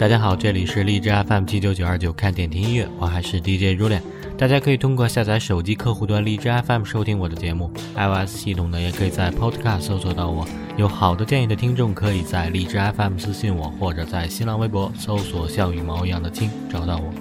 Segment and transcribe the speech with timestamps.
[0.00, 4.00] 大家好，这里是荔枝 FM 七九九二九，看点听音乐，我还是 DJ julia。
[4.38, 10.48] 大家可以通过下载手机客户端荔枝 FM 收听我的节目，iOS 系统呢也可以在 Podcast 搜索到我。
[10.78, 17.12] 有好的建议的听众，可以在荔枝 FM 私信我，或者在新浪微博搜索像羽毛一样的青找到我。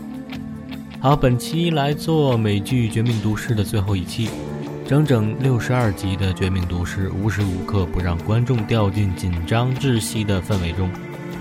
[1.01, 4.29] 好，本期来做美剧《绝命毒师》的最后一期，
[4.87, 10.89] 整整六十二集的《绝命毒师》，无时无刻不让观众掉进紧张窒息的氛围中。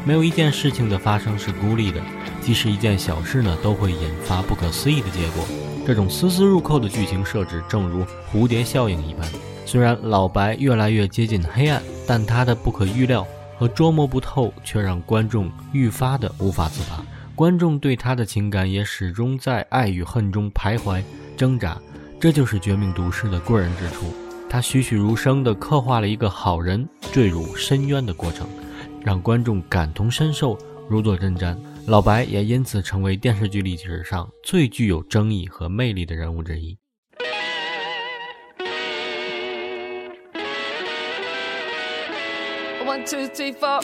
[0.08, 2.00] 没有一件事情的发生是孤立的，
[2.40, 5.44] 即使一件小事呢，都会引发不可思议的结果。
[5.86, 9.28] 这种丝丝入扣的剧情设置，正如蝴蝶效应一般。
[9.66, 13.26] 虽然老白越来越接近黑暗，但他的不可预料
[13.58, 17.04] 和捉摸不透，却让观众愈发的无法自拔。
[17.34, 21.02] 观众对他的情感也始终在爱与恨中徘徊
[21.36, 21.76] 挣扎。
[22.18, 24.06] 这就是《绝命毒师》的过人之处，
[24.48, 28.48] 他栩栩如生地刻画了一个好人坠入深渊的过程。
[29.08, 30.54] 让观众感同身受，
[30.86, 31.56] 如坐针毡。
[31.86, 36.76] 老白也因此成为电视剧历史上最具有争议和魅力的人物之一。
[42.84, 43.82] One two three four.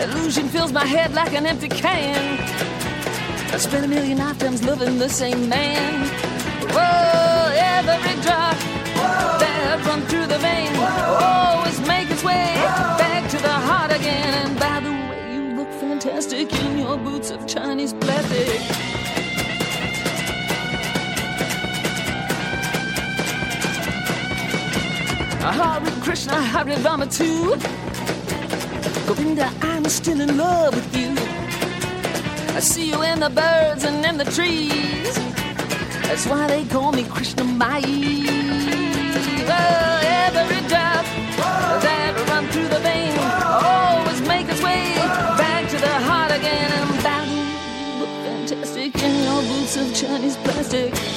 [0.00, 2.38] Illusion fills my head like an empty can.
[3.52, 6.06] I spent a million lifetimes loving the same man.
[6.70, 9.38] Whoa, every drop Whoa.
[9.40, 11.18] that run through the vein Whoa.
[11.20, 12.98] always make its way Whoa.
[12.98, 14.34] back to the heart again.
[14.46, 18.60] And by the way, you look fantastic in your boots of Chinese plastic.
[25.42, 27.58] Hare Krishna, Hare Rama too.
[29.08, 31.14] Govinda, I'm still in love with you.
[32.54, 35.14] I see you in the birds and in the trees.
[36.02, 37.80] That's why they call me Krishna Mai.
[39.48, 41.06] Oh, every drop
[41.84, 44.92] that run through the vein always make its way
[45.38, 46.70] back to the heart again.
[46.70, 51.07] And battle, you look fantastic in your boots of Chinese plastic.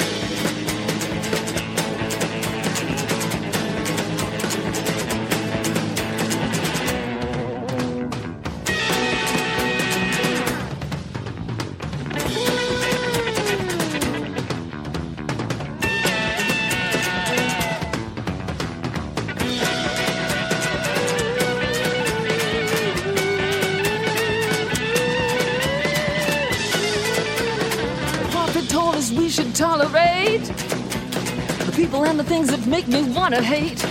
[32.32, 33.84] Things that make me want to hate.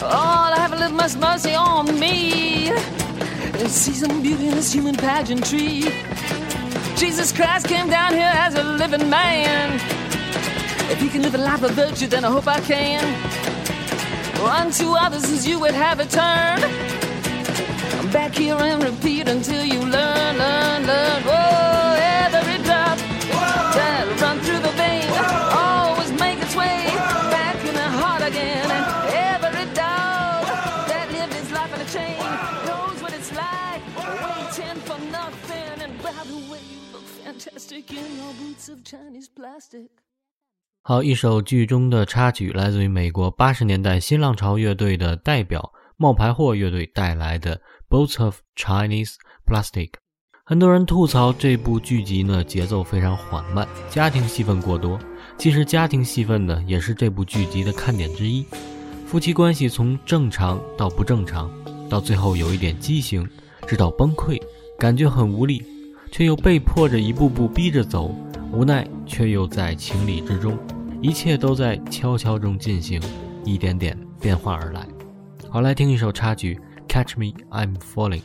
[0.00, 2.70] Oh, I have a little mercy on me.
[3.60, 5.92] And see some beauty in this human pageantry.
[6.96, 9.78] Jesus Christ came down here as a living man.
[10.90, 13.04] If he can live a life of virtue, then I hope I can.
[14.40, 16.62] Unto others as you would have it turned.
[18.10, 21.22] Back here and repeat until you learn, learn, learn.
[21.24, 21.67] Whoa,
[40.82, 47.56] 好，一首剧中的插曲来自于美国八十年代新浪潮乐队的代表冒牌货乐队带来的
[47.88, 49.14] 《Boats of Chinese
[49.46, 49.90] Plastic》。
[50.44, 54.98] 很多人吐槽这部剧集呢，节奏非常缓慢，家庭戏份过多。
[55.36, 58.44] 其实家庭戏份呢，也是这部剧集的看点之一。
[59.06, 61.48] 夫妻关系从正常到不正常，
[61.88, 63.28] 到最后有一点畸形，
[63.68, 64.42] 直到崩溃，
[64.78, 65.62] 感觉很无力，
[66.10, 68.14] 却又被迫着一步步逼着走，
[68.52, 70.58] 无奈却又在情理之中，
[71.00, 73.00] 一切都在悄悄中进行，
[73.44, 74.86] 一点点变化而来。
[75.48, 76.58] 好，来听一首插曲
[76.88, 78.20] 《Catch Me I'm Falling》。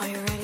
[0.00, 0.37] Are you ready?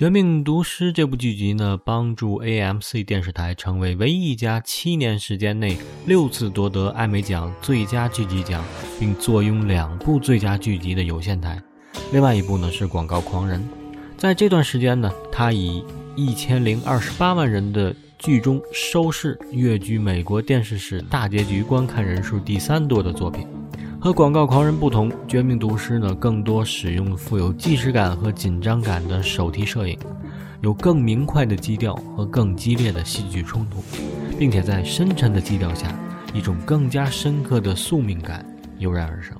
[0.00, 5.76] 绝命毒师》这部剧集呢，帮助 AMC 电视台成为唯一一家七年时间内
[6.06, 8.64] 六次夺得艾美奖最佳剧集奖，
[8.98, 11.62] 并坐拥两部最佳剧集的有线台。
[12.14, 13.60] 另外一部呢是《广告狂人》。
[14.16, 15.84] 在这段时间呢，他以
[16.16, 23.46] 一千零二十八万人的剧中收视跃居美国电视史大结局观看人数第三多的作品。
[24.02, 29.98] 和《广告狂人》不同，《绝命毒师》呢更多使用富有即时感和紧张感的手提摄影，
[30.62, 33.84] 有更明快的基调和更激烈的戏剧冲突，
[34.38, 35.94] 并且在深沉的基调下，
[36.32, 38.42] 一种更加深刻的宿命感
[38.78, 39.36] 油然而生。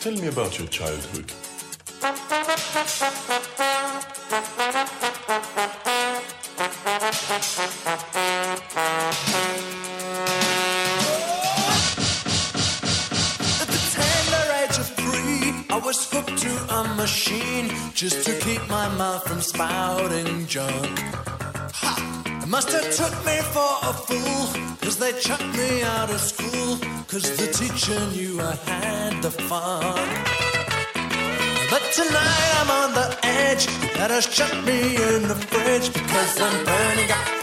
[0.00, 1.41] Tell me about your childhood.
[18.96, 20.46] Mouth from spouting.
[20.48, 22.44] Ha!
[22.46, 26.76] Must have took me for a fool, cause they chucked me out of school,
[27.08, 30.08] cause the teacher knew I had the fun.
[31.70, 36.64] But tonight I'm on the edge, that has shut me in the fridge, because I'm
[36.64, 37.41] burning up.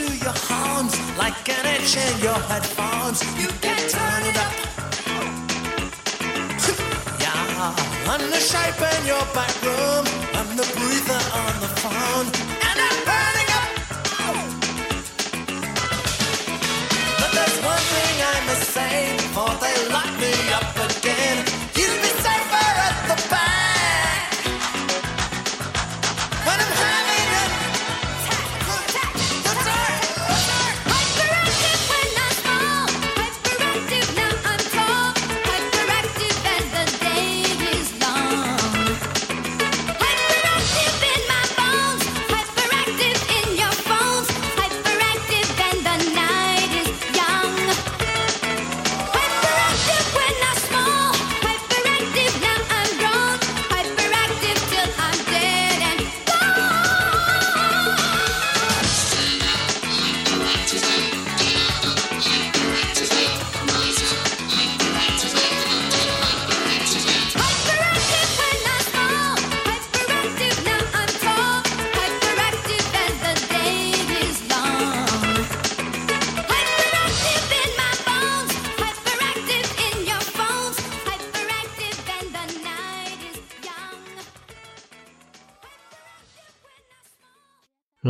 [0.00, 3.20] Into your arms like an itch in your headphones.
[3.40, 4.52] You can turn it up.
[7.20, 10.04] Yeah, I'm the shape in your back room.
[10.38, 12.26] I'm the breather on the phone.
[12.68, 13.70] And I'm burning up.
[17.20, 20.09] But there's one thing I must say before they lock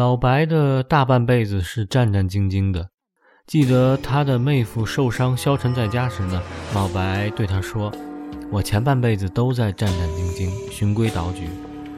[0.01, 2.89] 老白的大半辈子是战战兢兢的。
[3.47, 6.41] 记得他的妹夫受伤消沉在家时呢，
[6.75, 7.93] 老白对他说
[8.51, 11.51] ：“我前半辈子都在战战兢兢、循规蹈矩，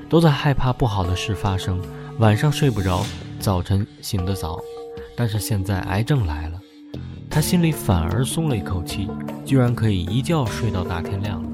[0.08, 1.80] 都在害怕不好的事发生，
[2.18, 3.06] 晚上睡不着，
[3.38, 4.58] 早晨醒得早。
[5.16, 6.60] 但是现在癌症来了，
[7.30, 9.08] 他心里反而松了一口气，
[9.44, 11.48] 居然可以一觉睡到大天亮了。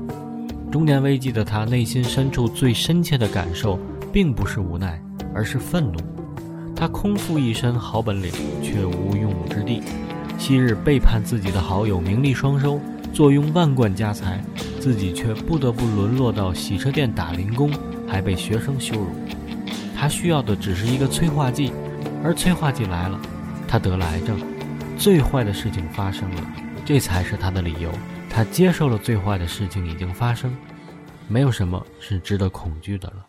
[0.73, 3.79] 中年危机的他内心深处最深切的感受，
[4.11, 4.99] 并不是无奈，
[5.35, 5.99] 而是愤怒。
[6.79, 8.31] 他空负一身好本领，
[8.63, 9.83] 却无用武之地。
[10.39, 12.81] 昔日背叛自己的好友，名利双收，
[13.13, 14.41] 坐拥万贯家财，
[14.79, 17.69] 自己却不得不沦落到洗车店打零工，
[18.07, 19.09] 还被学生羞辱。
[19.97, 21.73] 他需要的只是一个催化剂，
[22.23, 23.21] 而催化剂来了，
[23.67, 24.39] 他得了癌症。
[24.97, 26.47] 最坏的事情发生了，
[26.85, 27.91] 这才是他的理由。
[28.31, 30.57] 他接受了最坏的事情已经发生，
[31.27, 33.27] 没有什么是值得恐惧的了。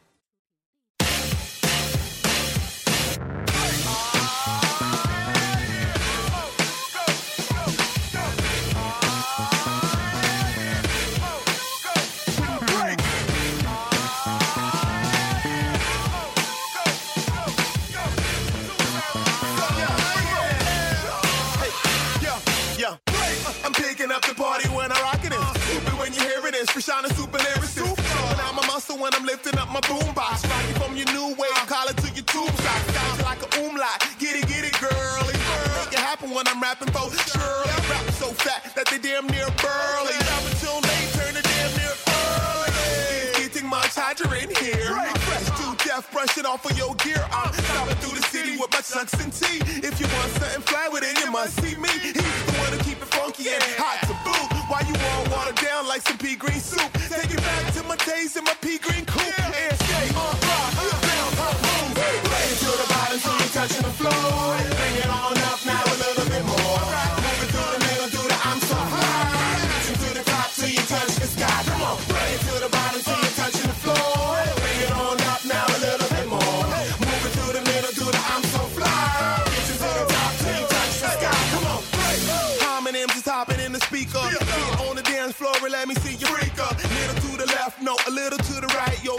[56.00, 56.91] Like some pea green soup?
[57.10, 58.59] Take it back to my days in my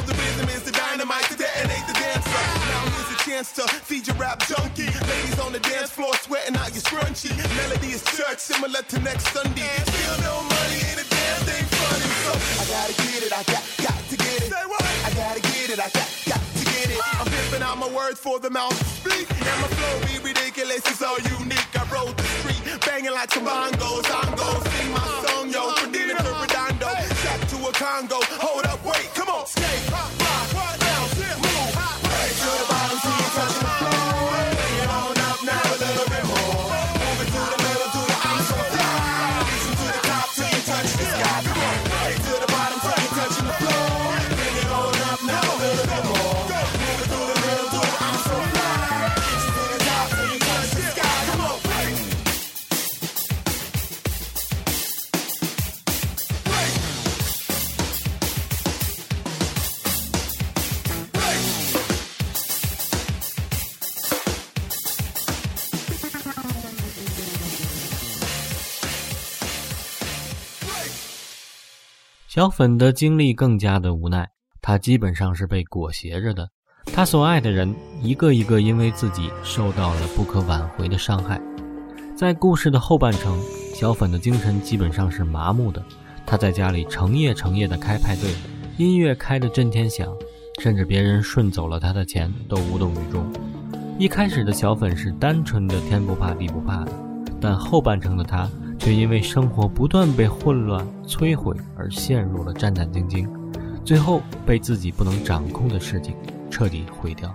[0.06, 2.44] the rhythm is the dynamite to detonate the dancer.
[2.70, 4.86] Now here's a chance to feed your rap junkie.
[4.86, 7.30] Ladies on the dance floor sweating out your scrunchy.
[7.56, 9.68] Melody is church similar to next Sunday.
[9.86, 12.10] Still no money, ain't a damn thing funny.
[12.24, 14.50] So I gotta get it, I got, got to get it.
[14.52, 14.82] Say what?
[14.82, 16.98] I gotta get it, I got, got to get it.
[17.18, 19.28] I'm pimping out my words for the mouth to speak.
[19.30, 21.70] And my flow be ridiculous, it's all unique.
[21.74, 24.06] I rode the street, banging like some bongos.
[24.08, 26.90] I'm gon' sing my song, yo, from dinner to Redondo.
[27.22, 28.18] Shot to a Congo.
[28.40, 28.59] Hold
[72.40, 74.26] 小粉的经历更加的无奈，
[74.62, 76.48] 他基本上是被裹挟着的。
[76.86, 81.38] 他所爱的人一个一个因为自己受到了不可挽回的伤害。
[82.16, 83.38] 在故事的后半程，
[83.74, 85.84] 小粉的精神基本上是麻木的。
[86.24, 88.32] 他在家里成夜成夜的开派对，
[88.78, 90.08] 音乐开得震天响，
[90.62, 93.30] 甚至别人顺走了他的钱都无动于衷。
[93.98, 96.92] 一开始的小粉是单纯的天不怕地不怕的，
[97.38, 98.48] 但后半程的他
[98.80, 103.28] 却因为生活不断被混乱摧毁而陷入了战战兢兢，
[103.84, 106.16] 最后被自己不能掌控的事情
[106.50, 107.28] 彻底毁掉。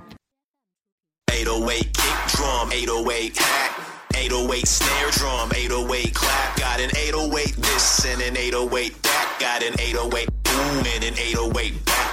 [1.27, 3.71] 808 kick drum, 808 hack,
[4.15, 6.57] 808 snare drum, 808 clap.
[6.57, 9.37] Got an 808 this and an 808 that.
[9.39, 12.04] Got an 808 boom and an 808 back.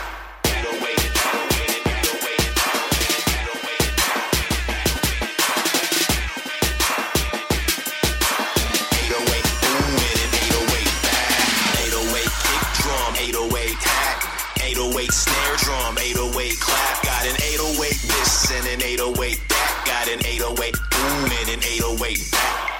[15.12, 17.02] snare drum, 808 clap.
[17.04, 19.84] Got an 808 this and an 808 that.
[19.86, 22.72] Got an 808 boom and an 808 back.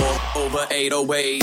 [0.00, 1.42] 808 over 808.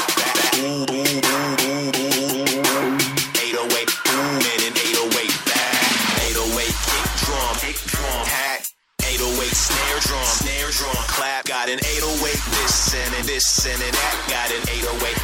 [13.41, 13.91] this and an
[14.29, 15.20] got an 808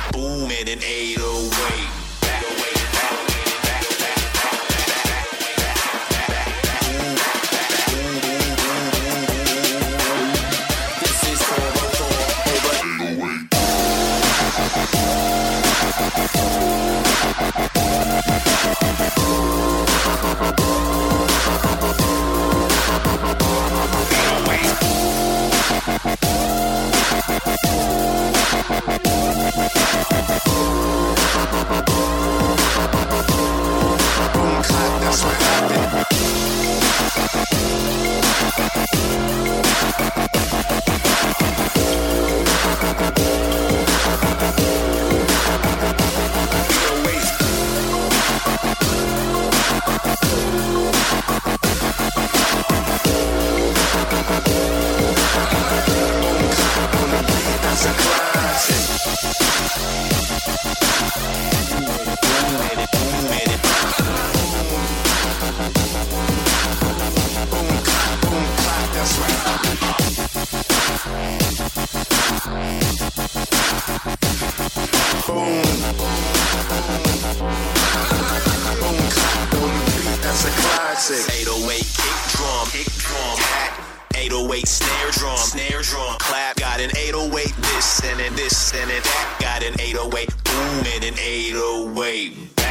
[81.07, 81.47] classic.
[81.47, 83.79] 808 kick drum, kick drum, hack.
[84.15, 86.55] 808 snare drum, snare drum, clap.
[86.57, 89.37] Got an 808 this and then this and then that.
[89.39, 92.55] Got an 808 boom and an 808.
[92.55, 92.66] Back back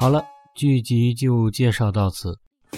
[0.00, 2.34] 好了，剧集就介绍到此。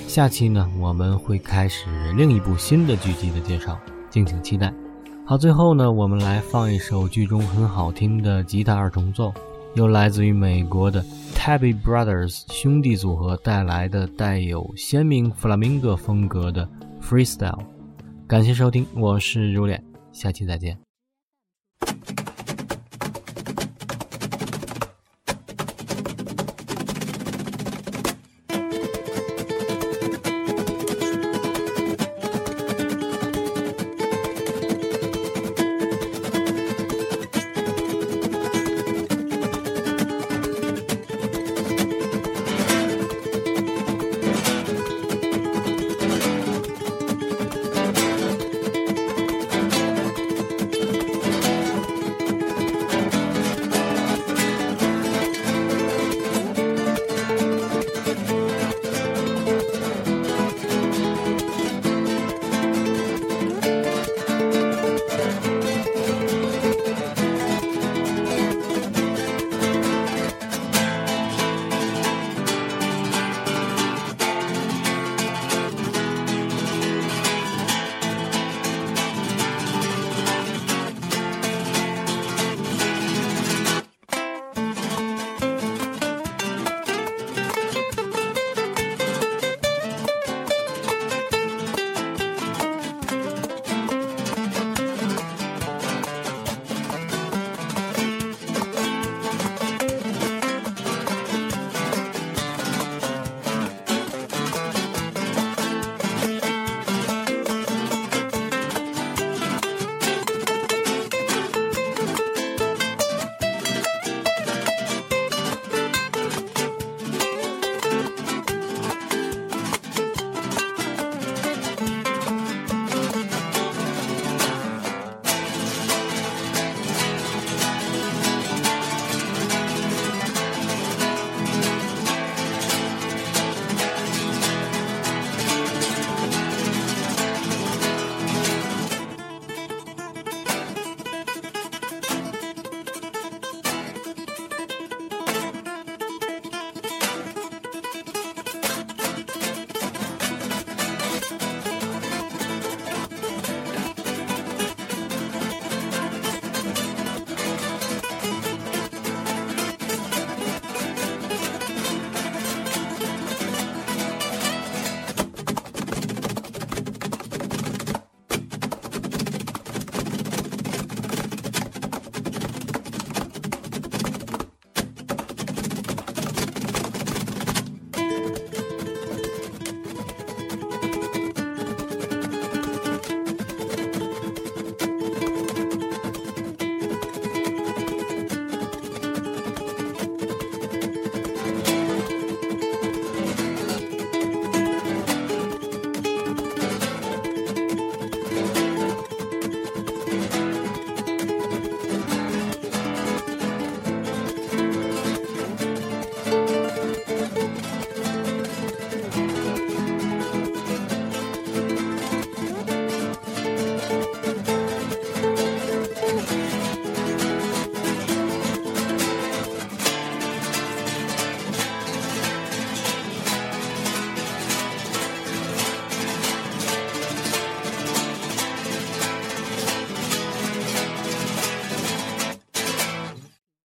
[0.08, 3.78] 下期呢，我们会开始另一部新的剧集的介绍，
[4.10, 4.74] 敬请期待。
[5.24, 9.32] 好，最后呢，我们来放一首剧中很好听的吉他二重奏，
[9.76, 11.00] 由来自于美国的
[11.36, 16.68] Tabby Brothers 兄弟组合带来的带有鲜明弗拉明戈风格的
[17.00, 17.60] Freestyle。
[18.26, 19.80] 感谢收听，我是如脸，
[20.10, 20.76] 下期再见。